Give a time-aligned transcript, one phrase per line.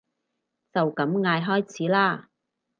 [0.73, 2.29] 就咁嗌開始啦